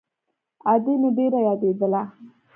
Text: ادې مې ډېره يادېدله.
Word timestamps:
ادې 0.73 0.93
مې 1.01 1.09
ډېره 1.17 1.39
يادېدله. 1.47 2.01